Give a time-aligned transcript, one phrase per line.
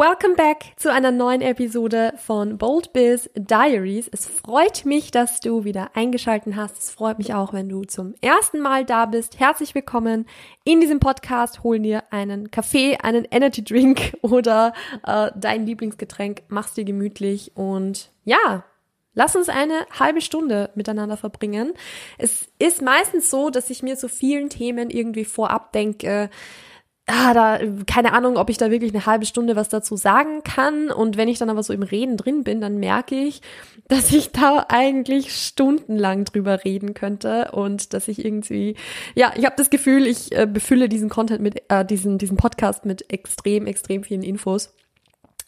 [0.00, 4.08] Welcome back zu einer neuen Episode von Bold Biz Diaries.
[4.10, 6.78] Es freut mich, dass du wieder eingeschalten hast.
[6.78, 9.38] Es freut mich auch, wenn du zum ersten Mal da bist.
[9.38, 10.24] Herzlich willkommen
[10.64, 11.64] in diesem Podcast.
[11.64, 14.72] Hol dir einen Kaffee, einen Energy Drink oder
[15.06, 16.44] äh, dein Lieblingsgetränk.
[16.48, 18.64] Mach's dir gemütlich und ja,
[19.12, 21.74] Lass uns eine halbe Stunde miteinander verbringen.
[22.16, 26.30] Es ist meistens so, dass ich mir zu vielen Themen irgendwie vorab denke,
[27.10, 30.90] ah, da, keine Ahnung, ob ich da wirklich eine halbe Stunde was dazu sagen kann.
[30.90, 33.42] Und wenn ich dann aber so im Reden drin bin, dann merke ich,
[33.88, 38.76] dass ich da eigentlich stundenlang drüber reden könnte und dass ich irgendwie,
[39.14, 42.84] ja, ich habe das Gefühl, ich äh, befülle diesen Content mit, äh, diesen, diesen Podcast
[42.84, 44.72] mit extrem, extrem vielen Infos.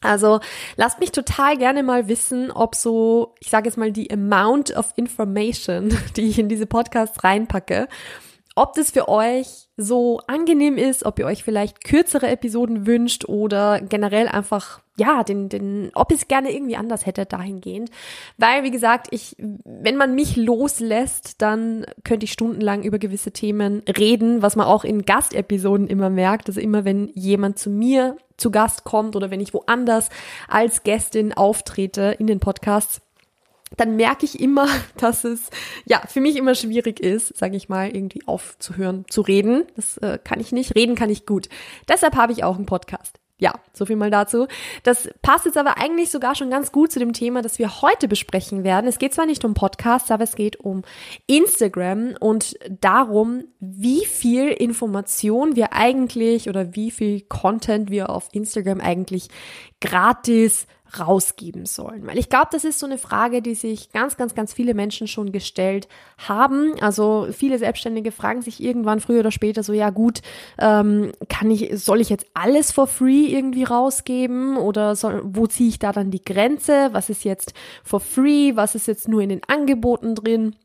[0.03, 0.41] Also
[0.77, 4.93] lasst mich total gerne mal wissen, ob so, ich sage jetzt mal, die Amount of
[4.97, 7.89] Information, die ich in diese Podcasts reinpacke,
[8.55, 13.81] ob das für euch so angenehm ist, ob ihr euch vielleicht kürzere Episoden wünscht oder
[13.81, 17.91] generell einfach, ja, den, den, ob ihr es gerne irgendwie anders hättet dahingehend.
[18.37, 23.83] Weil, wie gesagt, ich, wenn man mich loslässt, dann könnte ich stundenlang über gewisse Themen
[23.89, 26.49] reden, was man auch in Gastepisoden immer merkt.
[26.49, 30.11] Also immer, wenn jemand zu mir zu Gast kommt oder wenn ich woanders
[30.49, 33.01] als Gästin auftrete in den Podcasts,
[33.77, 35.51] dann merke ich immer, dass es
[35.85, 39.65] ja für mich immer schwierig ist, sage ich mal, irgendwie aufzuhören zu reden.
[39.77, 40.75] Das äh, kann ich nicht.
[40.75, 41.49] Reden kann ich gut.
[41.89, 43.19] Deshalb habe ich auch einen Podcast.
[43.43, 44.47] Ja, so viel mal dazu.
[44.85, 48.07] Das passt jetzt aber eigentlich sogar schon ganz gut zu dem Thema, das wir heute
[48.07, 48.87] besprechen werden.
[48.87, 50.83] Es geht zwar nicht um Podcasts, aber es geht um
[51.27, 58.81] Instagram und darum, wie viel Information wir eigentlich oder wie viel Content wir auf Instagram
[58.81, 59.27] eigentlich
[59.81, 62.07] gratis rausgeben sollen?
[62.07, 65.07] Weil ich glaube, das ist so eine Frage, die sich ganz, ganz, ganz viele Menschen
[65.07, 65.89] schon gestellt
[66.19, 66.75] haben.
[66.81, 70.21] Also viele Selbstständige fragen sich irgendwann früher oder später so, ja gut,
[70.59, 75.69] ähm, kann ich, soll ich jetzt alles for free irgendwie rausgeben oder soll, wo ziehe
[75.69, 76.91] ich da dann die Grenze?
[76.93, 77.55] Was ist jetzt
[77.85, 78.57] for free?
[78.57, 80.57] Was ist jetzt nur in den Angeboten drin?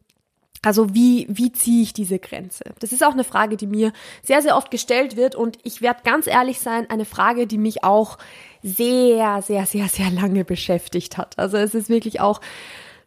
[0.63, 2.63] Also wie, wie ziehe ich diese Grenze?
[2.79, 6.01] Das ist auch eine Frage, die mir sehr, sehr oft gestellt wird und ich werde
[6.03, 8.17] ganz ehrlich sein, eine Frage, die mich auch
[8.63, 11.37] sehr, sehr, sehr, sehr lange beschäftigt hat.
[11.37, 12.41] Also es ist wirklich auch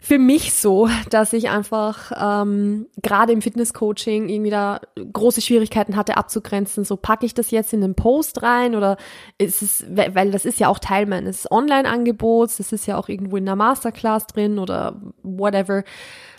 [0.03, 6.17] für mich so, dass ich einfach ähm, gerade im Fitnesscoaching irgendwie da große Schwierigkeiten hatte
[6.17, 6.85] abzugrenzen.
[6.85, 8.97] So packe ich das jetzt in den Post rein oder
[9.37, 13.37] ist es, weil das ist ja auch Teil meines Online-Angebots, das ist ja auch irgendwo
[13.37, 15.85] in einer Masterclass drin oder whatever.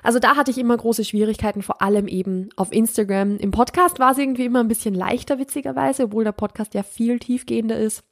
[0.01, 3.37] Also da hatte ich immer große Schwierigkeiten, vor allem eben auf Instagram.
[3.37, 7.19] Im Podcast war es irgendwie immer ein bisschen leichter, witzigerweise, obwohl der Podcast ja viel
[7.19, 8.03] tiefgehender ist.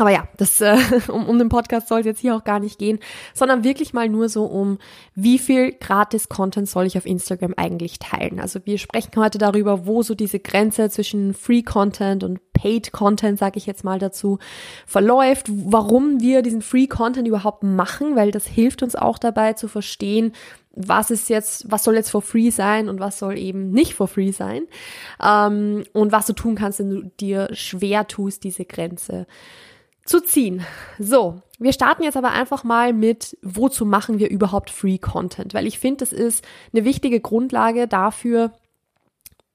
[0.00, 0.78] Aber ja, das äh,
[1.08, 3.00] um, um den Podcast soll es jetzt hier auch gar nicht gehen,
[3.34, 4.78] sondern wirklich mal nur so um,
[5.14, 8.38] wie viel gratis Content soll ich auf Instagram eigentlich teilen.
[8.40, 13.38] Also wir sprechen heute darüber, wo so diese Grenze zwischen Free Content und Paid Content,
[13.38, 14.38] sage ich jetzt mal dazu,
[14.86, 19.68] verläuft, warum wir diesen Free Content überhaupt machen, weil das hilft uns auch dabei zu
[19.68, 20.32] verstehen,
[20.80, 24.06] was ist jetzt, was soll jetzt for free sein und was soll eben nicht for
[24.06, 24.62] free sein
[25.20, 29.26] ähm, und was du tun kannst, wenn du dir schwer tust, diese Grenze
[30.08, 30.64] zu ziehen.
[30.98, 35.54] So, wir starten jetzt aber einfach mal mit, wozu machen wir überhaupt Free Content?
[35.54, 38.52] Weil ich finde, das ist eine wichtige Grundlage dafür,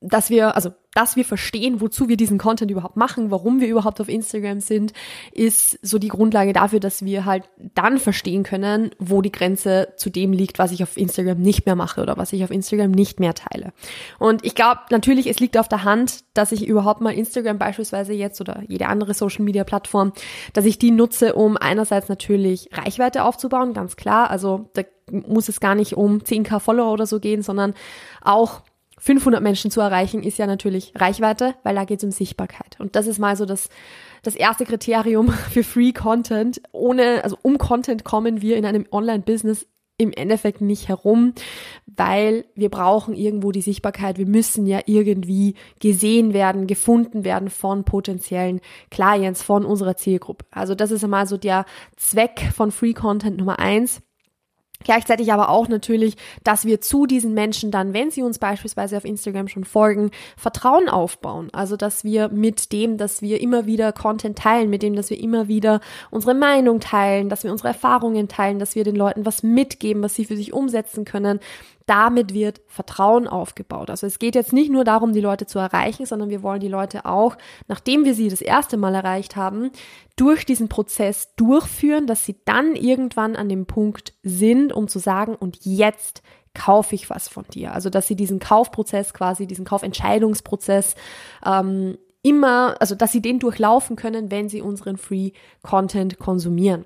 [0.03, 4.00] dass wir, also dass wir verstehen, wozu wir diesen Content überhaupt machen, warum wir überhaupt
[4.00, 4.94] auf Instagram sind,
[5.31, 10.09] ist so die Grundlage dafür, dass wir halt dann verstehen können, wo die Grenze zu
[10.09, 13.19] dem liegt, was ich auf Instagram nicht mehr mache oder was ich auf Instagram nicht
[13.19, 13.73] mehr teile.
[14.19, 18.13] Und ich glaube natürlich, es liegt auf der Hand, dass ich überhaupt mal Instagram beispielsweise
[18.13, 20.13] jetzt oder jede andere Social Media Plattform,
[20.51, 24.29] dass ich die nutze, um einerseits natürlich Reichweite aufzubauen, ganz klar.
[24.29, 27.73] Also da muss es gar nicht um 10k Follower oder so gehen, sondern
[28.21, 28.61] auch
[29.03, 32.79] 500 Menschen zu erreichen, ist ja natürlich Reichweite, weil da geht es um Sichtbarkeit.
[32.79, 33.67] Und das ist mal so das,
[34.21, 36.61] das erste Kriterium für Free Content.
[36.71, 39.67] Ohne, also um Content kommen wir in einem Online-Business
[39.97, 41.33] im Endeffekt nicht herum,
[41.85, 44.17] weil wir brauchen irgendwo die Sichtbarkeit.
[44.17, 50.45] Wir müssen ja irgendwie gesehen werden, gefunden werden von potenziellen Clients, von unserer Zielgruppe.
[50.49, 51.65] Also das ist einmal so der
[51.97, 54.01] Zweck von Free Content Nummer eins.
[54.83, 59.06] Gleichzeitig aber auch natürlich, dass wir zu diesen Menschen dann, wenn sie uns beispielsweise auf
[59.06, 61.50] Instagram schon folgen, Vertrauen aufbauen.
[61.53, 65.19] Also, dass wir mit dem, dass wir immer wieder Content teilen, mit dem, dass wir
[65.19, 65.81] immer wieder
[66.12, 70.15] unsere Meinung teilen, dass wir unsere Erfahrungen teilen, dass wir den Leuten was mitgeben, was
[70.15, 71.39] sie für sich umsetzen können,
[71.85, 73.89] damit wird Vertrauen aufgebaut.
[73.89, 76.68] Also es geht jetzt nicht nur darum, die Leute zu erreichen, sondern wir wollen die
[76.68, 77.38] Leute auch,
[77.68, 79.71] nachdem wir sie das erste Mal erreicht haben,
[80.15, 85.35] durch diesen Prozess durchführen, dass sie dann irgendwann an dem Punkt sind, um zu sagen,
[85.35, 86.21] und jetzt
[86.53, 87.74] kaufe ich was von dir.
[87.74, 90.95] Also dass sie diesen Kaufprozess quasi, diesen Kaufentscheidungsprozess
[91.45, 95.31] ähm, immer, also dass sie den durchlaufen können, wenn sie unseren Free
[95.62, 96.85] Content konsumieren.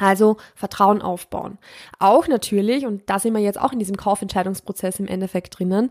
[0.00, 1.58] Also Vertrauen aufbauen.
[1.98, 5.90] Auch natürlich, und da sind wir jetzt auch in diesem Kaufentscheidungsprozess im Endeffekt drinnen,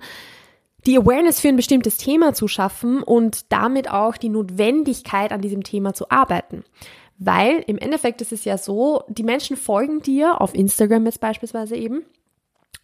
[0.85, 5.63] die Awareness für ein bestimmtes Thema zu schaffen und damit auch die Notwendigkeit an diesem
[5.63, 6.63] Thema zu arbeiten.
[7.17, 11.75] Weil im Endeffekt ist es ja so, die Menschen folgen dir auf Instagram jetzt beispielsweise
[11.75, 12.05] eben,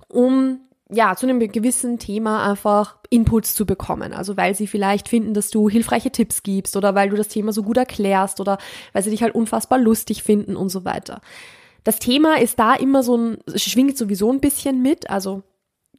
[0.09, 4.13] um ja, zu einem gewissen Thema einfach Inputs zu bekommen.
[4.13, 7.51] Also weil sie vielleicht finden, dass du hilfreiche Tipps gibst oder weil du das Thema
[7.51, 8.57] so gut erklärst oder
[8.93, 11.21] weil sie dich halt unfassbar lustig finden und so weiter.
[11.83, 15.09] Das Thema ist da immer so ein, schwingt sowieso ein bisschen mit.
[15.09, 15.43] Also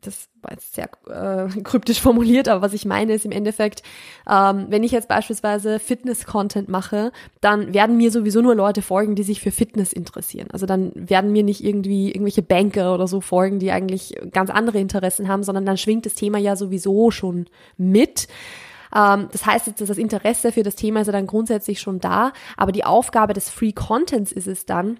[0.02, 3.82] das war jetzt sehr äh, kryptisch formuliert, aber was ich meine ist im Endeffekt,
[4.30, 9.22] ähm, wenn ich jetzt beispielsweise Fitness-Content mache, dann werden mir sowieso nur Leute folgen, die
[9.22, 10.48] sich für Fitness interessieren.
[10.52, 14.78] Also dann werden mir nicht irgendwie irgendwelche Banker oder so folgen, die eigentlich ganz andere
[14.78, 17.46] Interessen haben, sondern dann schwingt das Thema ja sowieso schon
[17.76, 18.28] mit.
[18.94, 22.00] Ähm, das heißt jetzt, dass das Interesse für das Thema ist ja dann grundsätzlich schon
[22.00, 24.98] da, aber die Aufgabe des Free Contents ist es dann,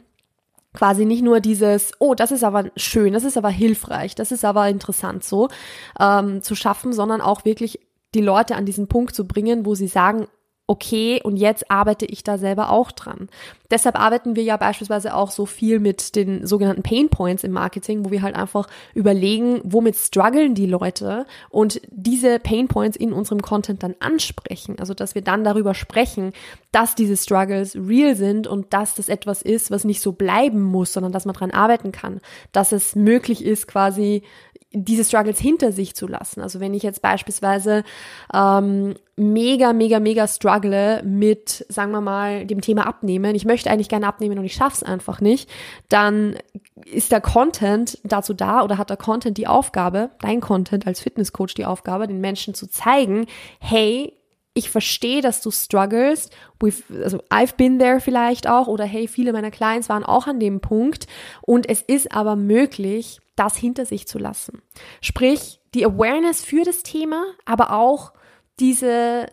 [0.76, 4.44] quasi nicht nur dieses, oh, das ist aber schön, das ist aber hilfreich, das ist
[4.44, 5.48] aber interessant so
[5.98, 7.80] ähm, zu schaffen, sondern auch wirklich
[8.14, 10.28] die Leute an diesen Punkt zu bringen, wo sie sagen,
[10.68, 13.28] okay, und jetzt arbeite ich da selber auch dran.
[13.70, 18.04] Deshalb arbeiten wir ja beispielsweise auch so viel mit den sogenannten Pain Points im Marketing,
[18.04, 23.42] wo wir halt einfach überlegen, womit strugglen die Leute und diese Pain Points in unserem
[23.42, 24.76] Content dann ansprechen.
[24.78, 26.32] Also, dass wir dann darüber sprechen,
[26.72, 30.92] dass diese Struggles real sind und dass das etwas ist, was nicht so bleiben muss,
[30.92, 32.20] sondern dass man dran arbeiten kann,
[32.52, 34.22] dass es möglich ist, quasi
[34.72, 36.40] diese Struggles hinter sich zu lassen.
[36.40, 37.84] Also wenn ich jetzt beispielsweise
[38.34, 43.88] ähm, mega, mega, mega struggle mit, sagen wir mal, dem Thema Abnehmen, ich möchte eigentlich
[43.88, 45.48] gerne abnehmen und ich schaff's einfach nicht,
[45.88, 46.36] dann
[46.84, 51.54] ist der Content dazu da oder hat der Content die Aufgabe, dein Content als Fitnesscoach
[51.54, 53.26] die Aufgabe, den Menschen zu zeigen,
[53.60, 54.12] hey,
[54.52, 56.30] ich verstehe, dass du struggles.
[56.60, 60.40] We've, also I've been there vielleicht auch oder hey, viele meiner Clients waren auch an
[60.40, 61.06] dem Punkt
[61.42, 64.62] und es ist aber möglich, das hinter sich zu lassen.
[65.00, 68.12] Sprich, die Awareness für das Thema, aber auch
[68.58, 69.26] diese,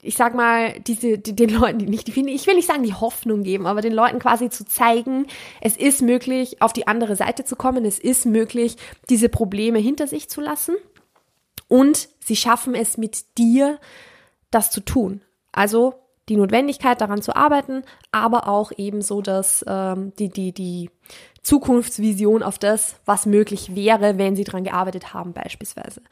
[0.00, 2.94] ich sag mal, diese, die, den Leuten, die nicht, die, ich will nicht sagen, die
[2.94, 5.26] Hoffnung geben, aber den Leuten quasi zu zeigen,
[5.60, 8.76] es ist möglich, auf die andere Seite zu kommen, es ist möglich,
[9.08, 10.74] diese Probleme hinter sich zu lassen
[11.68, 13.78] und sie schaffen es mit dir,
[14.50, 15.22] das zu tun.
[15.52, 15.94] Also
[16.28, 20.90] die Notwendigkeit daran zu arbeiten, aber auch ebenso dass ähm, die, die, die
[21.44, 26.02] Zukunftsvision auf das, was möglich wäre, wenn sie daran gearbeitet haben beispielsweise.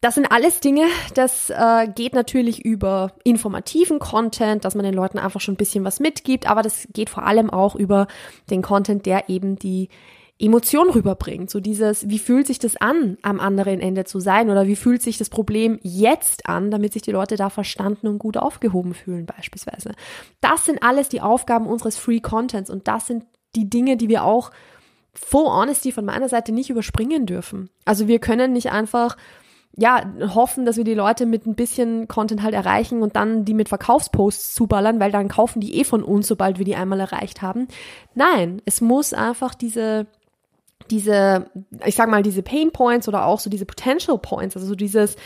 [0.00, 0.84] Das sind alles Dinge,
[1.14, 5.82] das äh, geht natürlich über informativen Content, dass man den Leuten einfach schon ein bisschen
[5.82, 8.06] was mitgibt, aber das geht vor allem auch über
[8.50, 9.88] den Content, der eben die
[10.38, 11.48] Emotion rüberbringt.
[11.48, 15.00] So dieses, wie fühlt sich das an, am anderen Ende zu sein oder wie fühlt
[15.00, 19.24] sich das Problem jetzt an, damit sich die Leute da verstanden und gut aufgehoben fühlen
[19.24, 19.92] beispielsweise.
[20.42, 23.24] Das sind alles die Aufgaben unseres Free Contents und das sind
[23.56, 24.50] die Dinge, die wir auch
[25.12, 27.70] full honesty von meiner Seite nicht überspringen dürfen.
[27.84, 29.16] Also wir können nicht einfach
[29.76, 33.54] ja, hoffen, dass wir die Leute mit ein bisschen Content halt erreichen und dann die
[33.54, 37.42] mit Verkaufsposts zuballern, weil dann kaufen die eh von uns, sobald wir die einmal erreicht
[37.42, 37.66] haben.
[38.14, 40.06] Nein, es muss einfach diese,
[40.90, 41.50] diese,
[41.84, 45.16] ich sag mal, diese Pain Points oder auch so diese Potential Points, also so dieses,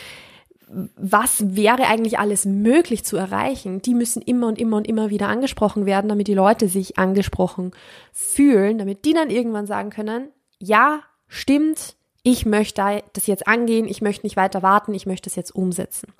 [0.96, 5.28] was wäre eigentlich alles möglich zu erreichen, die müssen immer und immer und immer wieder
[5.28, 7.72] angesprochen werden, damit die Leute sich angesprochen
[8.12, 14.02] fühlen, damit die dann irgendwann sagen können, ja, stimmt, ich möchte das jetzt angehen, ich
[14.02, 16.12] möchte nicht weiter warten, ich möchte es jetzt umsetzen.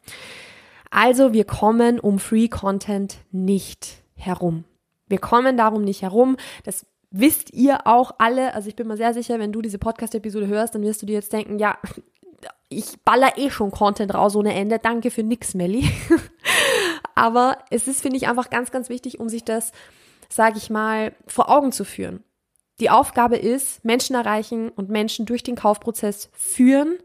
[0.91, 4.65] Also wir kommen um Free Content nicht herum.
[5.07, 6.37] Wir kommen darum nicht herum.
[6.65, 8.55] Das wisst ihr auch alle.
[8.55, 11.15] Also ich bin mir sehr sicher, wenn du diese Podcast-Episode hörst, dann wirst du dir
[11.15, 11.79] jetzt denken, ja,
[12.69, 14.79] ich baller eh schon Content raus ohne Ende.
[14.79, 15.91] Danke für nix, Melly.
[17.15, 19.73] Aber es ist, finde ich, einfach ganz, ganz wichtig, um sich das,
[20.29, 22.23] sage ich mal, vor Augen zu führen.
[22.81, 26.99] Die Aufgabe ist, Menschen erreichen und Menschen durch den Kaufprozess führen.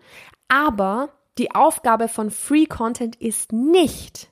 [0.47, 1.09] Aber
[1.39, 4.29] die Aufgabe von Free Content ist nicht,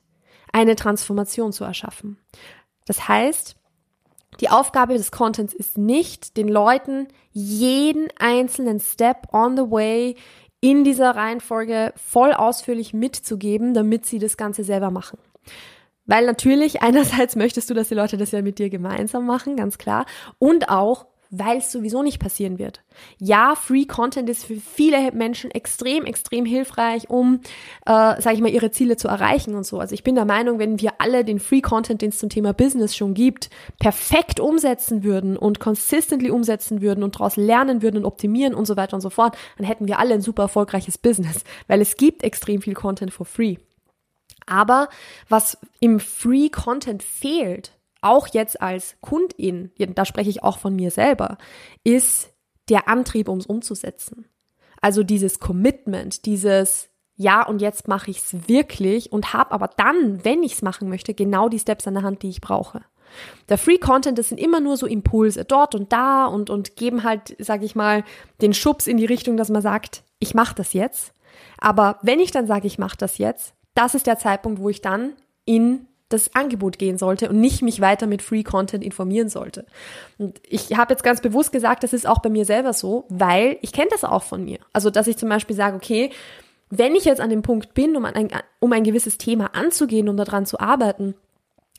[0.52, 2.18] eine Transformation zu erschaffen.
[2.86, 3.56] Das heißt,
[4.40, 10.16] die Aufgabe des Contents ist nicht, den Leuten jeden einzelnen Step on the way
[10.62, 15.18] in dieser Reihenfolge voll ausführlich mitzugeben, damit sie das Ganze selber machen.
[16.06, 19.76] Weil natürlich einerseits möchtest du, dass die Leute das ja mit dir gemeinsam machen, ganz
[19.76, 20.06] klar.
[20.38, 22.84] Und auch, weil es sowieso nicht passieren wird.
[23.18, 27.40] Ja, Free Content ist für viele Menschen extrem, extrem hilfreich, um,
[27.86, 29.80] äh, sage ich mal, ihre Ziele zu erreichen und so.
[29.80, 32.52] Also ich bin der Meinung, wenn wir alle den Free Content, den es zum Thema
[32.52, 33.48] Business schon gibt,
[33.80, 38.76] perfekt umsetzen würden und consistently umsetzen würden und daraus lernen würden und optimieren und so
[38.76, 42.22] weiter und so fort, dann hätten wir alle ein super erfolgreiches Business, weil es gibt
[42.24, 43.56] extrem viel Content for free.
[44.44, 44.90] Aber
[45.30, 50.90] was im Free Content fehlt, auch jetzt als Kundin, da spreche ich auch von mir
[50.90, 51.38] selber,
[51.84, 52.32] ist
[52.68, 54.26] der Antrieb, um es umzusetzen.
[54.80, 60.24] Also dieses Commitment, dieses ja und jetzt mache ich es wirklich und habe aber dann,
[60.24, 62.82] wenn ich es machen möchte, genau die Steps an der Hand, die ich brauche.
[63.48, 67.04] Der Free Content, das sind immer nur so Impulse dort und da und und geben
[67.04, 68.04] halt, sage ich mal,
[68.40, 71.12] den Schubs in die Richtung, dass man sagt, ich mache das jetzt.
[71.58, 74.80] Aber wenn ich dann sage, ich mache das jetzt, das ist der Zeitpunkt, wo ich
[74.80, 79.66] dann in das Angebot gehen sollte und nicht mich weiter mit Free Content informieren sollte.
[80.18, 83.58] Und ich habe jetzt ganz bewusst gesagt, das ist auch bei mir selber so, weil
[83.62, 84.58] ich kenne das auch von mir.
[84.72, 86.10] Also, dass ich zum Beispiel sage, okay,
[86.70, 90.16] wenn ich jetzt an dem Punkt bin, um ein, um ein gewisses Thema anzugehen und
[90.16, 91.14] daran zu arbeiten,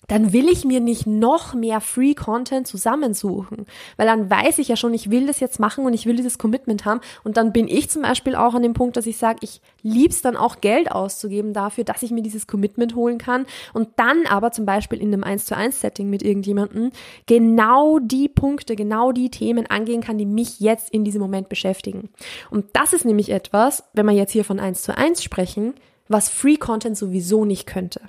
[0.07, 3.65] dann will ich mir nicht noch mehr Free Content zusammensuchen,
[3.97, 6.37] weil dann weiß ich ja schon, ich will das jetzt machen und ich will dieses
[6.37, 9.39] Commitment haben und dann bin ich zum Beispiel auch an dem Punkt, dass ich sage,
[9.41, 13.89] ich lieb's dann auch Geld auszugeben dafür, dass ich mir dieses Commitment holen kann und
[13.97, 16.91] dann aber zum Beispiel in einem 1 zu 1 Setting mit irgendjemandem
[17.25, 22.09] genau die Punkte, genau die Themen angehen kann, die mich jetzt in diesem Moment beschäftigen.
[22.49, 25.73] Und das ist nämlich etwas, wenn wir jetzt hier von 1 zu 1 sprechen,
[26.07, 28.01] was Free Content sowieso nicht könnte.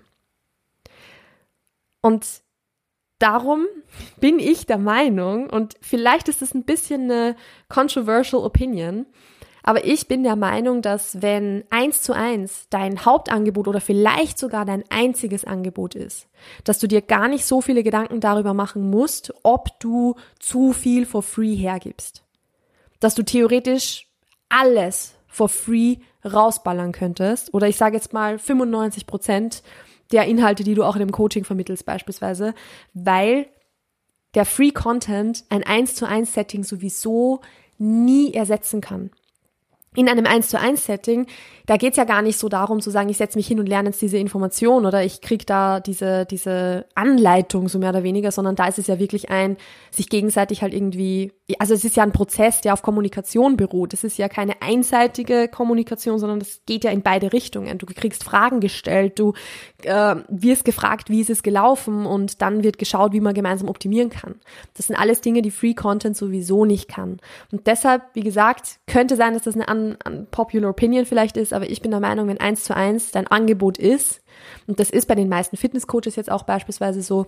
[2.05, 2.43] Und
[3.19, 3.65] darum
[4.21, 7.35] bin ich der Meinung, und vielleicht ist es ein bisschen eine
[7.71, 9.07] controversial opinion,
[9.63, 14.67] aber ich bin der Meinung, dass wenn eins zu eins dein Hauptangebot oder vielleicht sogar
[14.67, 16.29] dein einziges Angebot ist,
[16.65, 21.07] dass du dir gar nicht so viele Gedanken darüber machen musst, ob du zu viel
[21.07, 22.23] for free hergibst.
[23.01, 24.09] Dass du theoretisch
[24.51, 27.55] alles for free rausballern könntest.
[27.55, 29.63] Oder ich sage jetzt mal 95 Prozent
[30.13, 32.55] der Inhalte, die du auch in dem Coaching vermittelst beispielsweise,
[32.93, 33.47] weil
[34.35, 37.41] der Free Content ein 1 zu 1 Setting sowieso
[37.79, 39.11] nie ersetzen kann
[39.95, 41.27] in einem 1 zu 1 Setting,
[41.67, 43.89] da geht's ja gar nicht so darum zu sagen, ich setze mich hin und lerne
[43.89, 48.55] jetzt diese Information oder ich krieg da diese, diese Anleitung so mehr oder weniger, sondern
[48.55, 49.57] da ist es ja wirklich ein,
[49.91, 53.95] sich gegenseitig halt irgendwie, also es ist ja ein Prozess, der auf Kommunikation beruht.
[53.95, 57.79] Es ist ja keine einseitige Kommunikation, sondern es geht ja in beide Richtungen.
[57.79, 59.33] Du kriegst Fragen gestellt, du
[59.85, 64.11] äh, wirst gefragt, wie ist es gelaufen und dann wird geschaut, wie man gemeinsam optimieren
[64.11, 64.35] kann.
[64.75, 67.21] Das sind alles Dinge, die Free Content sowieso nicht kann.
[67.53, 69.69] Und deshalb, wie gesagt, könnte sein, dass das eine
[70.05, 73.27] an, Popular Opinion vielleicht ist, aber ich bin der Meinung, wenn eins zu eins dein
[73.27, 74.23] Angebot ist,
[74.67, 77.27] und das ist bei den meisten Fitnesscoaches jetzt auch beispielsweise so,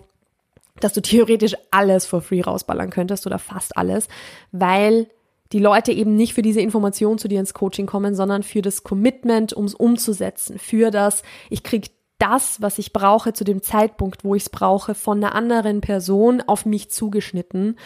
[0.79, 4.07] dass du theoretisch alles for free rausballern könntest oder fast alles,
[4.51, 5.07] weil
[5.51, 8.83] die Leute eben nicht für diese Information zu dir ins Coaching kommen, sondern für das
[8.83, 14.23] Commitment, um es umzusetzen, für das, ich krieg das, was ich brauche zu dem Zeitpunkt,
[14.23, 17.77] wo ich es brauche, von einer anderen Person auf mich zugeschnitten.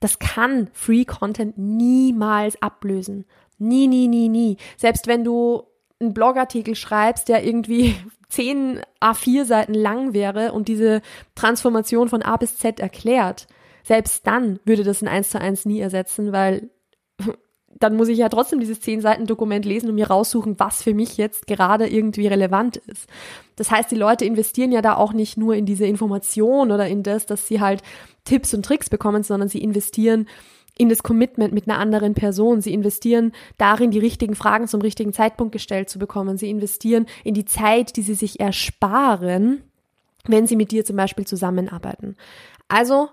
[0.00, 3.24] Das kann Free Content niemals ablösen.
[3.62, 4.56] Nie, nie, nie, nie.
[4.76, 5.62] Selbst wenn du
[6.00, 7.94] einen Blogartikel schreibst, der irgendwie
[8.28, 11.00] 10 A4 Seiten lang wäre und diese
[11.36, 13.46] Transformation von A bis Z erklärt,
[13.84, 16.70] selbst dann würde das ein 1 zu 1 nie ersetzen, weil
[17.68, 20.94] dann muss ich ja trotzdem dieses 10 Seiten Dokument lesen und mir raussuchen, was für
[20.94, 23.08] mich jetzt gerade irgendwie relevant ist.
[23.54, 27.04] Das heißt, die Leute investieren ja da auch nicht nur in diese Information oder in
[27.04, 27.82] das, dass sie halt
[28.24, 30.26] Tipps und Tricks bekommen, sondern sie investieren
[30.78, 32.60] in das Commitment mit einer anderen Person.
[32.60, 36.38] Sie investieren darin, die richtigen Fragen zum richtigen Zeitpunkt gestellt zu bekommen.
[36.38, 39.62] Sie investieren in die Zeit, die sie sich ersparen,
[40.26, 42.16] wenn sie mit dir zum Beispiel zusammenarbeiten.
[42.68, 43.08] Also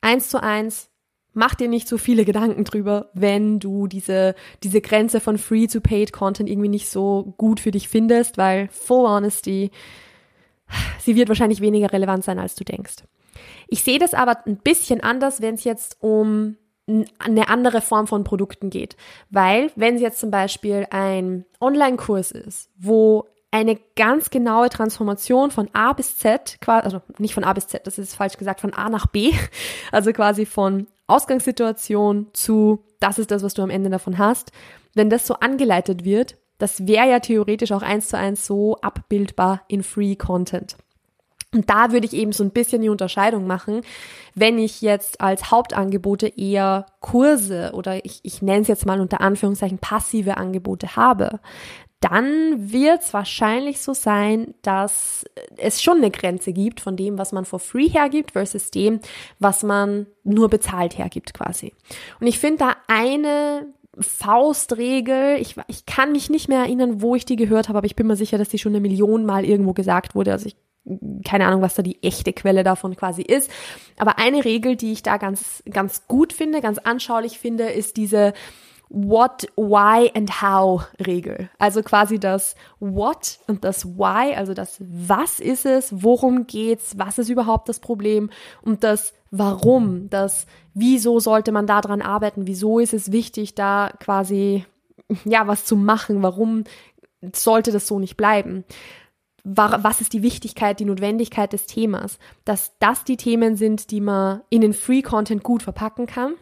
[0.00, 0.90] eins zu eins,
[1.34, 5.80] mach dir nicht so viele Gedanken drüber, wenn du diese, diese Grenze von Free to
[5.80, 9.70] Paid Content irgendwie nicht so gut für dich findest, weil Full Honesty,
[10.98, 13.04] sie wird wahrscheinlich weniger relevant sein, als du denkst.
[13.68, 16.56] Ich sehe das aber ein bisschen anders, wenn es jetzt um
[16.86, 18.96] eine andere Form von Produkten geht.
[19.30, 25.70] Weil, wenn es jetzt zum Beispiel ein Online-Kurs ist, wo eine ganz genaue Transformation von
[25.72, 28.88] A bis Z, also nicht von A bis Z, das ist falsch gesagt, von A
[28.88, 29.32] nach B,
[29.92, 34.50] also quasi von Ausgangssituation zu, das ist das, was du am Ende davon hast.
[34.94, 39.62] Wenn das so angeleitet wird, das wäre ja theoretisch auch eins zu eins so abbildbar
[39.68, 40.76] in Free Content.
[41.54, 43.82] Und da würde ich eben so ein bisschen die Unterscheidung machen,
[44.34, 49.20] wenn ich jetzt als Hauptangebote eher Kurse oder ich, ich nenne es jetzt mal unter
[49.20, 51.40] Anführungszeichen passive Angebote habe,
[52.00, 55.24] dann wird es wahrscheinlich so sein, dass
[55.56, 59.00] es schon eine Grenze gibt von dem, was man for free hergibt versus dem,
[59.38, 61.72] was man nur bezahlt hergibt quasi.
[62.20, 63.68] Und ich finde da eine
[63.98, 67.96] Faustregel, ich, ich kann mich nicht mehr erinnern, wo ich die gehört habe, aber ich
[67.96, 70.32] bin mir sicher, dass die schon eine Million Mal irgendwo gesagt wurde.
[70.32, 70.56] Also ich
[71.24, 73.50] keine Ahnung, was da die echte Quelle davon quasi ist.
[73.98, 78.34] Aber eine Regel, die ich da ganz, ganz gut finde, ganz anschaulich finde, ist diese
[78.90, 81.48] What, Why and How Regel.
[81.58, 87.18] Also quasi das What und das Why, also das Was ist es, worum geht's, was
[87.18, 88.30] ist überhaupt das Problem
[88.62, 93.92] und das Warum, das Wieso sollte man da dran arbeiten, wieso ist es wichtig, da
[94.00, 94.64] quasi
[95.24, 96.64] ja was zu machen, warum
[97.32, 98.64] sollte das so nicht bleiben
[99.44, 104.40] was ist die Wichtigkeit, die Notwendigkeit des Themas, dass das die Themen sind, die man
[104.48, 106.34] in den Free Content gut verpacken kann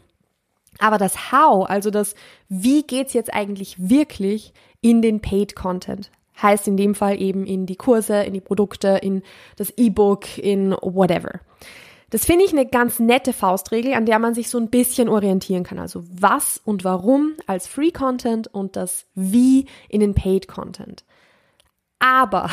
[0.79, 2.15] aber das How, also das
[2.49, 7.67] Wie geht's jetzt eigentlich wirklich in den Paid Content, heißt in dem Fall eben in
[7.67, 9.23] die Kurse, in die Produkte, in
[9.57, 11.41] das E-Book, in whatever.
[12.11, 15.65] Das finde ich eine ganz nette Faustregel, an der man sich so ein bisschen orientieren
[15.65, 15.79] kann.
[15.79, 21.05] Also was und warum als Free Content und das Wie in den Paid Content.
[21.99, 22.51] Aber,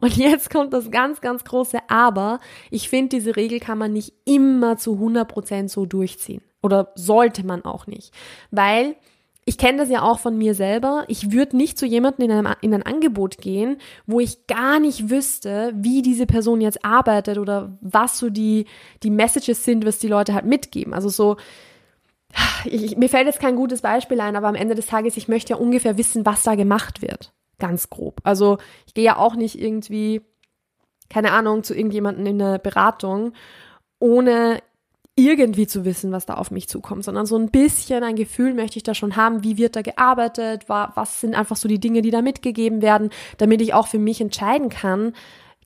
[0.00, 2.38] und jetzt kommt das ganz, ganz große Aber,
[2.70, 6.42] ich finde, diese Regel kann man nicht immer zu 100% so durchziehen.
[6.62, 8.12] Oder sollte man auch nicht.
[8.50, 8.96] Weil
[9.44, 11.04] ich kenne das ja auch von mir selber.
[11.08, 15.72] Ich würde nicht zu jemandem in, in ein Angebot gehen, wo ich gar nicht wüsste,
[15.74, 18.66] wie diese Person jetzt arbeitet oder was so die,
[19.02, 20.92] die Messages sind, was die Leute halt mitgeben.
[20.92, 21.38] Also so,
[22.66, 25.54] ich, mir fällt jetzt kein gutes Beispiel ein, aber am Ende des Tages, ich möchte
[25.54, 27.32] ja ungefähr wissen, was da gemacht wird.
[27.58, 28.20] Ganz grob.
[28.22, 30.22] Also ich gehe ja auch nicht irgendwie,
[31.08, 33.32] keine Ahnung, zu irgendjemandem in eine Beratung,
[33.98, 34.62] ohne
[35.18, 38.76] irgendwie zu wissen, was da auf mich zukommt, sondern so ein bisschen ein Gefühl möchte
[38.76, 42.12] ich da schon haben, wie wird da gearbeitet, was sind einfach so die Dinge, die
[42.12, 45.14] da mitgegeben werden, damit ich auch für mich entscheiden kann,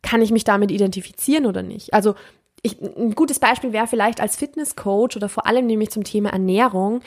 [0.00, 1.92] kann ich mich damit identifizieren oder nicht.
[1.92, 2.14] Also
[2.62, 7.00] ich, ein gutes Beispiel wäre vielleicht als Fitnesscoach oder vor allem nämlich zum Thema Ernährung.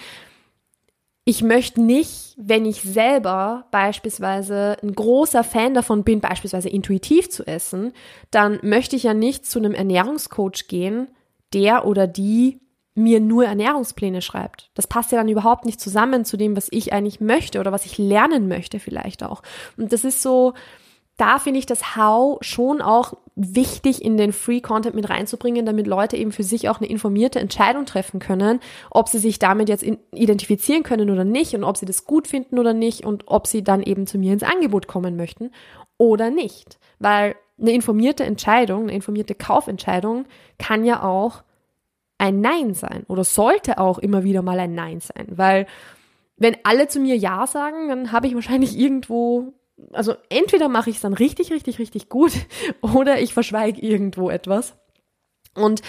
[1.27, 7.47] Ich möchte nicht, wenn ich selber beispielsweise ein großer Fan davon bin, beispielsweise intuitiv zu
[7.47, 7.93] essen,
[8.29, 11.07] dann möchte ich ja nicht zu einem Ernährungscoach gehen,
[11.51, 12.59] der oder die
[12.93, 14.69] mir nur Ernährungspläne schreibt.
[14.75, 17.87] Das passt ja dann überhaupt nicht zusammen zu dem, was ich eigentlich möchte oder was
[17.87, 19.41] ich lernen möchte vielleicht auch.
[19.77, 20.53] Und das ist so,
[21.17, 25.87] da finde ich das How schon auch wichtig in den Free Content mit reinzubringen, damit
[25.87, 28.59] Leute eben für sich auch eine informierte Entscheidung treffen können,
[28.91, 32.59] ob sie sich damit jetzt identifizieren können oder nicht und ob sie das gut finden
[32.59, 35.51] oder nicht und ob sie dann eben zu mir ins Angebot kommen möchten
[35.97, 36.79] oder nicht.
[36.99, 40.25] Weil eine informierte Entscheidung, eine informierte Kaufentscheidung
[40.57, 41.43] kann ja auch
[42.17, 45.67] ein Nein sein oder sollte auch immer wieder mal ein Nein sein, weil
[46.37, 49.53] wenn alle zu mir Ja sagen, dann habe ich wahrscheinlich irgendwo,
[49.91, 52.31] also entweder mache ich es dann richtig, richtig, richtig gut
[52.81, 54.75] oder ich verschweige irgendwo etwas.
[55.53, 55.81] Und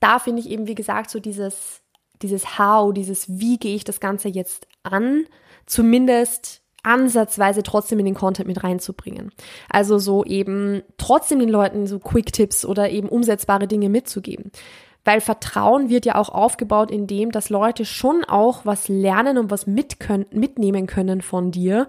[0.00, 1.82] da finde ich eben, wie gesagt, so dieses,
[2.22, 5.24] dieses How, dieses Wie gehe ich das Ganze jetzt an,
[5.66, 9.32] zumindest ansatzweise trotzdem in den Content mit reinzubringen.
[9.68, 14.52] Also so eben trotzdem den Leuten so Quick-Tipps oder eben umsetzbare Dinge mitzugeben.
[15.04, 19.50] Weil Vertrauen wird ja auch aufgebaut in dem, dass Leute schon auch was lernen und
[19.50, 21.88] was mit können, mitnehmen können von dir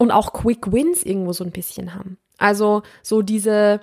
[0.00, 2.16] und auch Quick Wins irgendwo so ein bisschen haben.
[2.38, 3.80] Also so diese,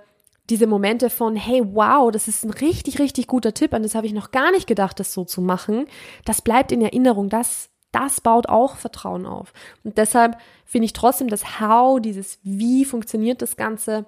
[0.50, 4.08] diese Momente von, hey, wow, das ist ein richtig, richtig guter Tipp, an das habe
[4.08, 5.86] ich noch gar nicht gedacht, das so zu machen.
[6.26, 9.54] Das bleibt in Erinnerung, das das baut auch Vertrauen auf.
[9.84, 14.06] Und deshalb finde ich trotzdem das How, dieses Wie funktioniert das Ganze,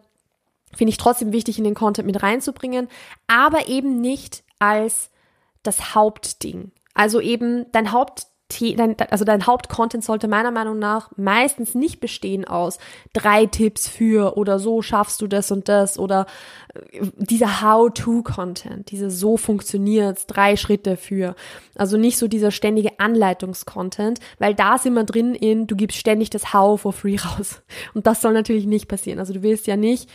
[0.75, 2.87] finde ich trotzdem wichtig in den Content mit reinzubringen,
[3.27, 5.11] aber eben nicht als
[5.61, 6.71] das Hauptding.
[6.95, 12.45] Also eben dein Haupt dein, also dein Hauptcontent sollte meiner Meinung nach meistens nicht bestehen
[12.45, 12.79] aus
[13.13, 16.25] drei Tipps für oder so schaffst du das und das oder
[16.73, 21.35] äh, dieser How-to-Content, diese so funktioniert's, drei Schritte für.
[21.75, 26.29] Also nicht so dieser ständige Anleitungscontent, weil da sind wir drin in, du gibst ständig
[26.29, 27.61] das How for free raus.
[27.93, 29.19] Und das soll natürlich nicht passieren.
[29.19, 30.09] Also du willst ja nicht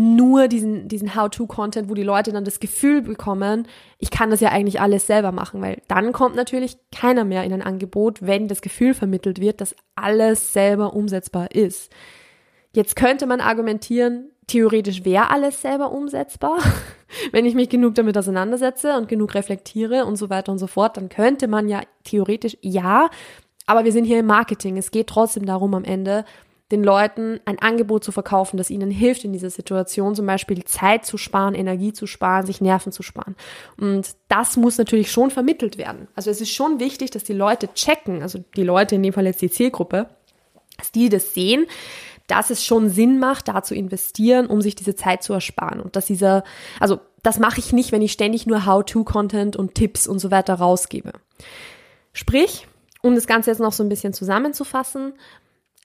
[0.00, 4.48] nur diesen, diesen How-to-Content, wo die Leute dann das Gefühl bekommen, ich kann das ja
[4.48, 8.62] eigentlich alles selber machen, weil dann kommt natürlich keiner mehr in ein Angebot, wenn das
[8.62, 11.92] Gefühl vermittelt wird, dass alles selber umsetzbar ist.
[12.72, 16.58] Jetzt könnte man argumentieren, theoretisch wäre alles selber umsetzbar.
[17.32, 20.96] Wenn ich mich genug damit auseinandersetze und genug reflektiere und so weiter und so fort,
[20.96, 23.10] dann könnte man ja theoretisch ja,
[23.66, 24.76] aber wir sind hier im Marketing.
[24.76, 26.24] Es geht trotzdem darum am Ende,
[26.70, 31.04] den Leuten ein Angebot zu verkaufen, das ihnen hilft in dieser Situation, zum Beispiel Zeit
[31.04, 33.34] zu sparen, Energie zu sparen, sich Nerven zu sparen.
[33.76, 36.08] Und das muss natürlich schon vermittelt werden.
[36.14, 39.26] Also es ist schon wichtig, dass die Leute checken, also die Leute, in dem Fall
[39.26, 40.08] jetzt die Zielgruppe,
[40.78, 41.66] dass die das sehen,
[42.26, 45.80] dass es schon Sinn macht, da zu investieren, um sich diese Zeit zu ersparen.
[45.80, 46.44] Und dass dieser,
[46.78, 50.54] also das mache ich nicht, wenn ich ständig nur How-to-Content und Tipps und so weiter
[50.54, 51.12] rausgebe.
[52.12, 52.68] Sprich,
[53.02, 55.14] um das Ganze jetzt noch so ein bisschen zusammenzufassen,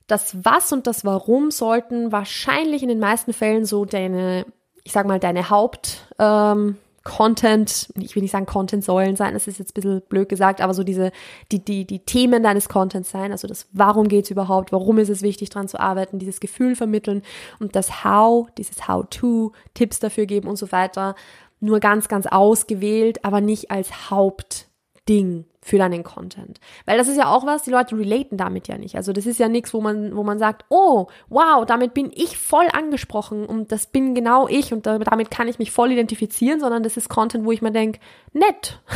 [0.07, 4.45] das Was und das Warum sollten wahrscheinlich in den meisten Fällen so deine,
[4.83, 9.59] ich sag mal, deine Haupt, ähm, Content, ich will nicht sagen Content-Säulen sein, das ist
[9.59, 11.11] jetzt ein bisschen blöd gesagt, aber so diese,
[11.51, 15.21] die, die, die Themen deines Contents sein, also das Warum geht's überhaupt, warum ist es
[15.21, 17.21] wichtig, dran zu arbeiten, dieses Gefühl vermitteln
[17.59, 21.13] und das How, dieses How-to, Tipps dafür geben und so weiter,
[21.59, 26.59] nur ganz, ganz ausgewählt, aber nicht als Hauptding für deinen Content.
[26.85, 28.97] Weil das ist ja auch was, die Leute relaten damit ja nicht.
[28.97, 32.37] Also das ist ja nichts, wo man, wo man sagt, oh, wow, damit bin ich
[32.37, 36.83] voll angesprochen und das bin genau ich und damit kann ich mich voll identifizieren, sondern
[36.83, 37.99] das ist Content, wo ich mir denke,
[38.31, 38.79] nett.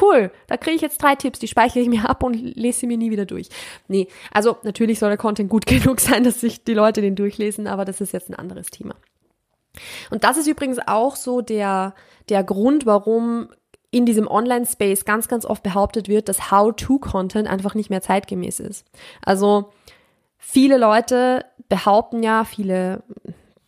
[0.00, 2.86] Cool, da kriege ich jetzt drei Tipps, die speichere ich mir ab und lese sie
[2.86, 3.48] mir nie wieder durch.
[3.88, 7.66] Nee, also natürlich soll der Content gut genug sein, dass sich die Leute den durchlesen,
[7.66, 8.94] aber das ist jetzt ein anderes Thema.
[10.10, 11.96] Und das ist übrigens auch so der,
[12.28, 13.48] der Grund, warum
[13.90, 18.86] in diesem Online-Space ganz, ganz oft behauptet wird, dass How-to-Content einfach nicht mehr zeitgemäß ist.
[19.24, 19.72] Also
[20.38, 23.02] viele Leute behaupten ja, viele,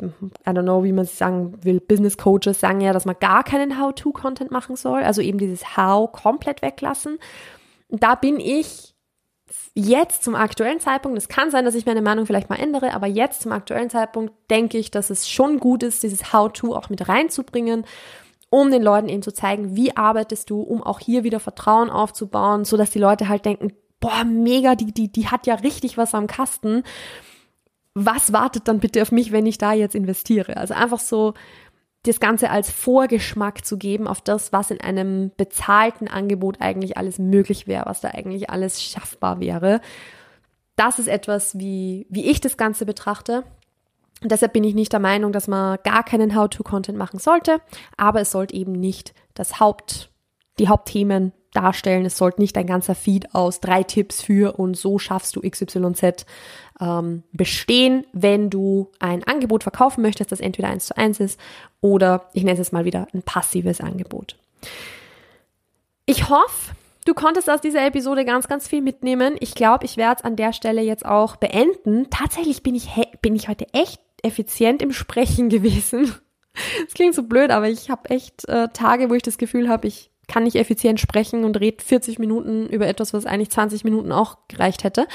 [0.01, 0.07] I
[0.51, 3.81] don't know, wie man es sagen will, Business Coaches sagen ja, dass man gar keinen
[3.81, 7.19] How-to-Content machen soll, also eben dieses How komplett weglassen.
[7.89, 8.95] Da bin ich
[9.75, 13.07] jetzt zum aktuellen Zeitpunkt, es kann sein, dass ich meine Meinung vielleicht mal ändere, aber
[13.07, 17.09] jetzt zum aktuellen Zeitpunkt denke ich, dass es schon gut ist, dieses How-to auch mit
[17.09, 17.85] reinzubringen
[18.53, 22.67] um den Leuten eben zu zeigen, wie arbeitest du, um auch hier wieder Vertrauen aufzubauen,
[22.67, 26.15] so dass die Leute halt denken, boah, mega, die, die, die hat ja richtig was
[26.15, 26.83] am Kasten.
[27.95, 30.59] Was wartet dann bitte auf mich, wenn ich da jetzt investiere?
[30.59, 31.33] Also einfach so
[32.03, 37.19] das Ganze als Vorgeschmack zu geben auf das, was in einem bezahlten Angebot eigentlich alles
[37.19, 39.81] möglich wäre, was da eigentlich alles schaffbar wäre.
[40.77, 43.45] Das ist etwas, wie, wie ich das Ganze betrachte.
[44.25, 47.61] Deshalb bin ich nicht der Meinung, dass man gar keinen How-to-Content machen sollte,
[47.97, 50.11] aber es sollte eben nicht das Haupt,
[50.59, 52.05] die Hauptthemen darstellen.
[52.05, 56.25] Es sollte nicht ein ganzer Feed aus drei Tipps für und so schaffst du XYZ
[56.81, 61.39] ähm, bestehen, wenn du ein Angebot verkaufen möchtest, das entweder eins zu eins ist
[61.81, 64.37] oder ich nenne es mal wieder ein passives Angebot.
[66.07, 69.35] Ich hoffe, Du konntest aus dieser Episode ganz, ganz viel mitnehmen.
[69.41, 72.09] Ich glaube, ich werde es an der Stelle jetzt auch beenden.
[72.11, 76.15] Tatsächlich bin ich, bin ich heute echt effizient im Sprechen gewesen.
[76.87, 79.89] Es klingt so blöd, aber ich habe echt äh, Tage, wo ich das Gefühl habe,
[79.89, 84.13] ich kann nicht effizient sprechen und rede 40 Minuten über etwas, was eigentlich 20 Minuten
[84.13, 85.07] auch gereicht hätte.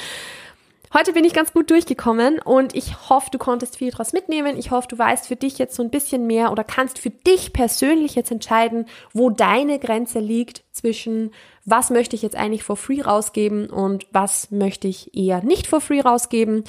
[0.94, 4.58] Heute bin ich ganz gut durchgekommen und ich hoffe, du konntest viel daraus mitnehmen.
[4.58, 7.52] Ich hoffe, du weißt für dich jetzt so ein bisschen mehr oder kannst für dich
[7.52, 11.32] persönlich jetzt entscheiden, wo deine Grenze liegt zwischen
[11.66, 15.82] was möchte ich jetzt eigentlich for free rausgeben und was möchte ich eher nicht for
[15.82, 16.64] free rausgeben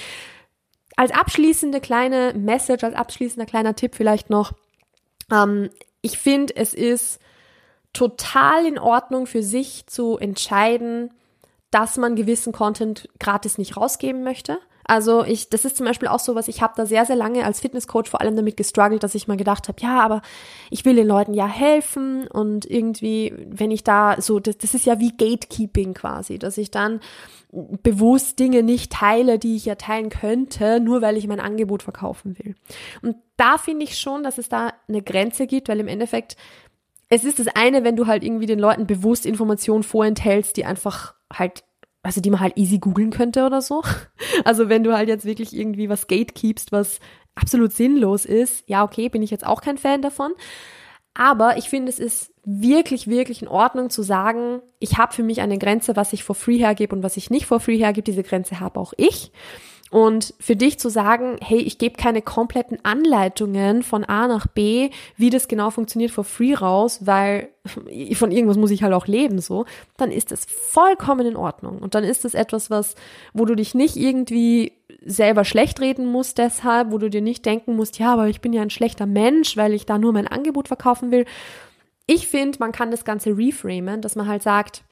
[0.99, 4.53] als abschließende kleine Message, als abschließender kleiner Tipp vielleicht noch,
[5.31, 7.21] ähm, ich finde, es ist
[7.93, 11.13] total in Ordnung für sich zu entscheiden,
[11.71, 14.59] dass man gewissen Content gratis nicht rausgeben möchte.
[14.83, 17.45] Also ich, das ist zum Beispiel auch so was, ich habe da sehr, sehr lange
[17.45, 20.21] als Fitnesscoach vor allem damit gestruggelt, dass ich mal gedacht habe, ja, aber
[20.69, 24.85] ich will den Leuten ja helfen und irgendwie, wenn ich da so, das, das ist
[24.85, 26.99] ja wie Gatekeeping quasi, dass ich dann
[27.51, 32.39] bewusst Dinge nicht teile, die ich ja teilen könnte, nur weil ich mein Angebot verkaufen
[32.39, 32.55] will.
[33.03, 36.37] Und da finde ich schon, dass es da eine Grenze gibt, weil im Endeffekt
[37.11, 41.15] es ist das eine, wenn du halt irgendwie den Leuten bewusst Informationen vorenthältst, die einfach
[41.33, 41.65] halt
[42.03, 43.83] also die man halt easy googeln könnte oder so.
[44.45, 47.01] Also wenn du halt jetzt wirklich irgendwie was gatekeepst, was
[47.35, 50.33] absolut sinnlos ist, ja, okay, bin ich jetzt auch kein Fan davon.
[51.19, 55.41] Aber ich finde, es ist wirklich, wirklich in Ordnung zu sagen, ich habe für mich
[55.41, 58.05] eine Grenze, was ich for free hergebe und was ich nicht for free hergebe.
[58.05, 59.33] Diese Grenze habe auch ich.
[59.91, 64.91] Und für dich zu sagen, hey, ich gebe keine kompletten Anleitungen von A nach B,
[65.17, 67.49] wie das genau funktioniert for free raus, weil
[68.15, 69.65] von irgendwas muss ich halt auch leben, so,
[69.97, 71.79] dann ist das vollkommen in Ordnung.
[71.79, 72.95] Und dann ist das etwas, was,
[73.33, 77.77] wo du dich nicht irgendwie selber schlecht reden musst deshalb, wo du dir nicht denken
[77.77, 80.69] musst, ja, aber ich bin ja ein schlechter Mensch, weil ich da nur mein Angebot
[80.69, 81.25] verkaufen will.
[82.07, 84.85] Ich finde, man kann das Ganze reframen, dass man halt sagt,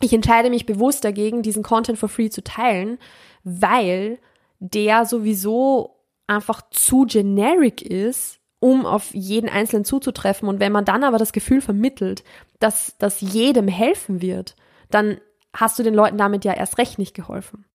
[0.00, 2.98] ich entscheide mich bewusst dagegen, diesen Content for free zu teilen,
[3.42, 4.18] weil
[4.58, 10.48] der sowieso einfach zu generic ist, um auf jeden Einzelnen zuzutreffen.
[10.48, 12.24] Und wenn man dann aber das Gefühl vermittelt,
[12.60, 14.56] dass das jedem helfen wird,
[14.90, 15.18] dann
[15.52, 17.66] hast du den Leuten damit ja erst recht nicht geholfen.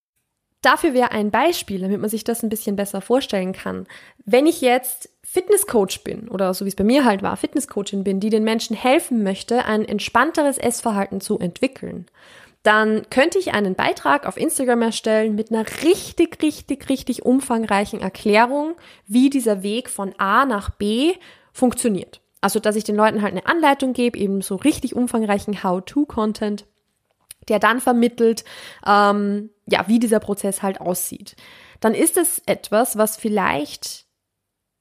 [0.61, 3.87] Dafür wäre ein Beispiel, damit man sich das ein bisschen besser vorstellen kann.
[4.25, 8.19] Wenn ich jetzt Fitnesscoach bin oder so wie es bei mir halt war, Fitnesscoachin bin,
[8.19, 12.07] die den Menschen helfen möchte, ein entspannteres Essverhalten zu entwickeln,
[12.63, 18.75] dann könnte ich einen Beitrag auf Instagram erstellen mit einer richtig, richtig, richtig umfangreichen Erklärung,
[19.07, 21.13] wie dieser Weg von A nach B
[21.53, 22.21] funktioniert.
[22.41, 26.65] Also, dass ich den Leuten halt eine Anleitung gebe, eben so richtig umfangreichen How-to-Content,
[27.47, 28.43] der dann vermittelt,
[28.85, 31.35] ähm, ja, wie dieser Prozess halt aussieht.
[31.79, 34.05] Dann ist es etwas, was vielleicht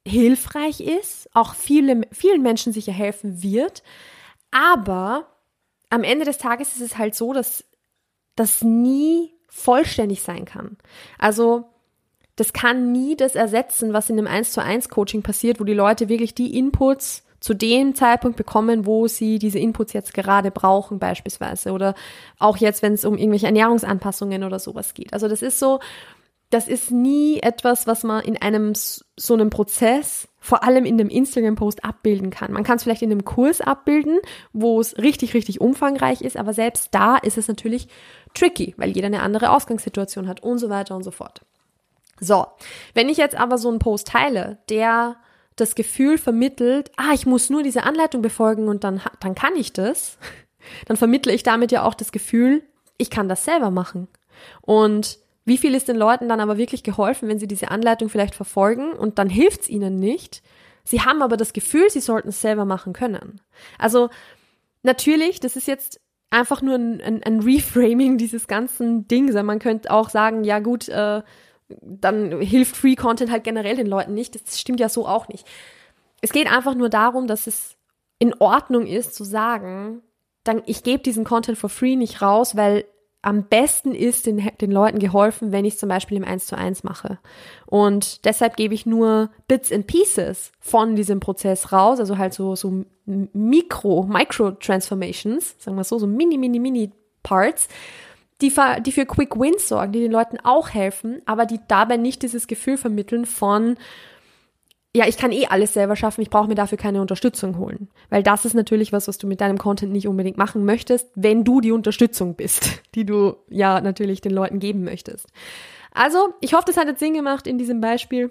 [0.07, 3.83] hilfreich ist, auch viele, vielen Menschen sicher helfen wird,
[4.51, 5.27] aber
[5.91, 7.65] am Ende des Tages ist es halt so, dass
[8.37, 10.77] das nie vollständig sein kann.
[11.19, 11.69] Also
[12.37, 15.75] das kann nie das ersetzen, was in einem 1 zu 1 Coaching passiert, wo die
[15.75, 20.99] Leute wirklich die Inputs zu dem Zeitpunkt bekommen, wo sie diese Inputs jetzt gerade brauchen
[20.99, 21.95] beispielsweise oder
[22.39, 25.13] auch jetzt, wenn es um irgendwelche Ernährungsanpassungen oder sowas geht.
[25.13, 25.81] Also das ist so,
[26.51, 31.11] das ist nie etwas, was man in einem so einem Prozess, vor allem in einem
[31.11, 32.53] Instagram-Post abbilden kann.
[32.53, 34.19] Man kann es vielleicht in einem Kurs abbilden,
[34.53, 37.89] wo es richtig, richtig umfangreich ist, aber selbst da ist es natürlich
[38.35, 41.43] tricky, weil jeder eine andere Ausgangssituation hat und so weiter und so fort.
[42.21, 42.47] So,
[42.95, 45.17] wenn ich jetzt aber so einen Post teile, der
[45.61, 49.73] das Gefühl vermittelt, ah, ich muss nur diese Anleitung befolgen und dann, dann kann ich
[49.73, 50.19] das,
[50.87, 52.63] dann vermittle ich damit ja auch das Gefühl,
[52.97, 54.09] ich kann das selber machen.
[54.61, 58.35] Und wie viel ist den Leuten dann aber wirklich geholfen, wenn sie diese Anleitung vielleicht
[58.35, 60.43] verfolgen und dann hilft es ihnen nicht?
[60.85, 63.41] Sie haben aber das Gefühl, sie sollten es selber machen können.
[63.79, 64.11] Also
[64.83, 69.35] natürlich, das ist jetzt einfach nur ein, ein, ein Reframing dieses ganzen Dings.
[69.35, 71.23] Man könnte auch sagen, ja gut, äh,
[71.69, 74.35] dann hilft Free Content halt generell den Leuten nicht.
[74.35, 75.47] Das stimmt ja so auch nicht.
[76.21, 77.77] Es geht einfach nur darum, dass es
[78.19, 80.03] in Ordnung ist zu sagen,
[80.45, 82.85] dann ich gebe diesen Content for free nicht raus, weil
[83.21, 86.57] am besten ist den, den Leuten geholfen, wenn ich es zum Beispiel im 1 zu
[86.57, 87.19] 1 mache.
[87.67, 92.55] Und deshalb gebe ich nur Bits and Pieces von diesem Prozess raus, also halt so,
[92.55, 97.69] so Mikro, Micro-Transformations, sagen wir so, so mini, mini, mini Parts,
[98.41, 102.23] die, die für Quick Wins sorgen, die den Leuten auch helfen, aber die dabei nicht
[102.23, 103.77] dieses Gefühl vermitteln von,
[104.95, 107.89] ja, ich kann eh alles selber schaffen, ich brauche mir dafür keine Unterstützung holen.
[108.11, 111.45] Weil das ist natürlich was, was du mit deinem Content nicht unbedingt machen möchtest, wenn
[111.45, 115.27] du die Unterstützung bist, die du ja natürlich den Leuten geben möchtest.
[115.93, 118.31] Also, ich hoffe, das hat jetzt Sinn gemacht in diesem Beispiel.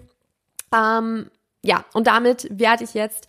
[0.73, 1.29] Ähm,
[1.63, 3.27] ja, und damit werde ich jetzt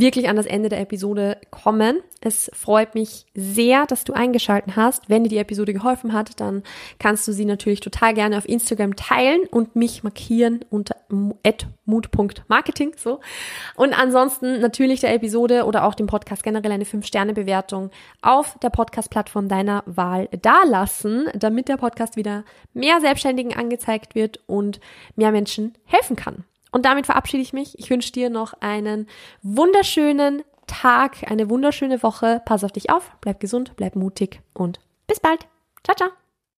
[0.00, 2.00] wirklich an das Ende der Episode kommen.
[2.20, 5.08] Es freut mich sehr, dass du eingeschalten hast.
[5.08, 6.62] Wenn dir die Episode geholfen hat, dann
[6.98, 13.20] kannst du sie natürlich total gerne auf Instagram teilen und mich markieren unter mood.marketing, so.
[13.76, 19.48] Und ansonsten natürlich der Episode oder auch dem Podcast generell eine 5-Sterne-Bewertung auf der Podcast-Plattform
[19.48, 24.80] deiner Wahl dalassen, damit der Podcast wieder mehr Selbstständigen angezeigt wird und
[25.16, 26.44] mehr Menschen helfen kann.
[26.70, 27.78] Und damit verabschiede ich mich.
[27.78, 29.08] Ich wünsche dir noch einen
[29.42, 32.42] wunderschönen Tag, eine wunderschöne Woche.
[32.44, 35.46] Pass auf dich auf, bleib gesund, bleib mutig und bis bald.
[35.82, 36.27] Ciao, ciao.